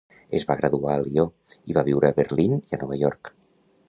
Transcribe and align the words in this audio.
Es 0.37 0.43
va 0.51 0.55
graduar 0.61 0.93
a 0.93 1.03
Lió, 1.03 1.25
i 1.73 1.77
va 1.79 1.83
viure 1.89 2.09
a 2.09 2.15
Berlín 2.21 2.57
i 2.57 2.79
a 2.79 2.81
Nova 2.85 2.99
York. 3.03 3.31